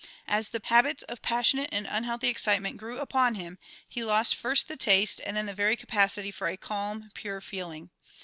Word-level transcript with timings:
As 0.27 0.49
the 0.49 0.59
habits 0.63 1.03
of 1.03 1.21
passionate 1.21 1.69
and 1.71 1.85
unhealthy 1.87 2.27
excitement 2.27 2.77
grew 2.77 2.97
upon 2.97 3.35
him 3.35 3.59
he 3.87 4.03
lost 4.03 4.33
first 4.33 4.67
the 4.67 4.75
taste 4.75 5.21
and 5.23 5.37
then 5.37 5.45
the 5.45 5.53
very 5.53 5.75
capacity 5.75 6.31
for 6.31 6.47
a 6.47 6.57
calm, 6.57 7.11
pure 7.13 7.39
feeling. 7.39 7.91